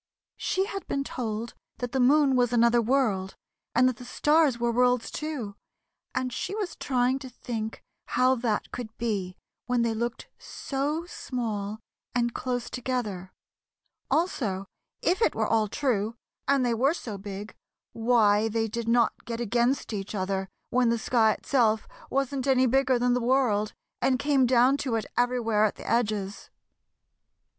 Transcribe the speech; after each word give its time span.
She 0.37 0.65
had 0.65 0.87
been 0.87 1.03
told 1.03 1.53
that 1.77 1.91
the 1.91 1.99
moon 1.99 2.35
was 2.35 2.51
another 2.51 2.81
world, 2.81 3.35
and 3.75 3.87
that 3.87 3.97
the 3.97 4.03
stars 4.03 4.57
were 4.59 4.71
worlds, 4.71 5.11
too, 5.11 5.55
and 6.15 6.33
she 6.33 6.55
was 6.55 6.75
trying 6.75 7.19
to 7.19 7.29
think 7.29 7.83
how 8.07 8.33
that 8.33 8.71
could 8.71 8.97
be 8.97 9.37
when 9.67 9.83
they 9.83 9.93
looked 9.93 10.27
so 10.39 11.05
small 11.05 11.77
and 12.15 12.33
close 12.33 12.67
together; 12.67 13.31
also 14.09 14.65
if 15.03 15.21
it 15.21 15.35
were 15.35 15.45
all 15.45 15.67
true, 15.67 16.15
and 16.47 16.65
they 16.65 16.73
were 16.73 16.95
so 16.95 17.19
big, 17.19 17.55
why 17.93 18.47
they 18.47 18.67
did 18.67 18.87
not 18.89 19.23
get 19.25 19.39
against 19.39 19.93
each 19.93 20.15
other 20.15 20.49
when 20.71 20.89
the 20.89 20.97
sky 20.97 21.31
itself 21.33 21.87
wasn't 22.09 22.47
any 22.47 22.65
bigger 22.65 22.97
than 22.97 23.13
the 23.13 23.21
world 23.21 23.75
and 24.01 24.17
came 24.17 24.47
down 24.47 24.77
to 24.77 24.95
it 24.95 25.05
everywhere 25.15 25.63
at 25.63 25.75
the 25.75 25.87
edges. 25.87 26.49